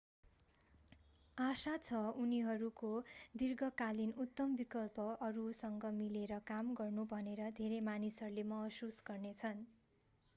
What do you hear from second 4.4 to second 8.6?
विकल्प अरूसँग मिलेर काम गर्नु भनेर धेरै मानिसहरूले